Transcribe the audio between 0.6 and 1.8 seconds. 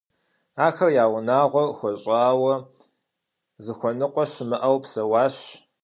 Ахэр я унагъуэр